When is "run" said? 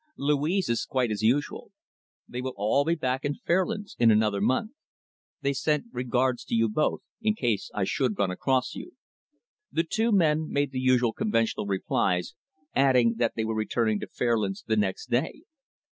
8.17-8.31